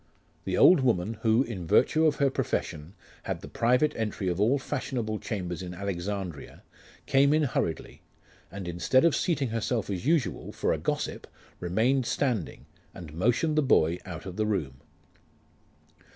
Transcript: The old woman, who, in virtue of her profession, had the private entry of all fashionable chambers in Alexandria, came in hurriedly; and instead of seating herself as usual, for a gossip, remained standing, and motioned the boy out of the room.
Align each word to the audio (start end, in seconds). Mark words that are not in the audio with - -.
The 0.45 0.57
old 0.57 0.79
woman, 0.79 1.19
who, 1.21 1.43
in 1.43 1.67
virtue 1.67 2.07
of 2.07 2.15
her 2.15 2.31
profession, 2.31 2.95
had 3.25 3.41
the 3.41 3.47
private 3.47 3.93
entry 3.95 4.29
of 4.29 4.41
all 4.41 4.57
fashionable 4.57 5.19
chambers 5.19 5.61
in 5.61 5.75
Alexandria, 5.75 6.63
came 7.05 7.35
in 7.35 7.43
hurriedly; 7.43 8.01
and 8.51 8.67
instead 8.67 9.05
of 9.05 9.15
seating 9.15 9.49
herself 9.49 9.91
as 9.91 10.03
usual, 10.07 10.51
for 10.53 10.73
a 10.73 10.79
gossip, 10.79 11.27
remained 11.59 12.07
standing, 12.07 12.65
and 12.95 13.13
motioned 13.13 13.55
the 13.55 13.61
boy 13.61 13.99
out 14.03 14.25
of 14.25 14.37
the 14.37 14.45
room. 14.47 14.77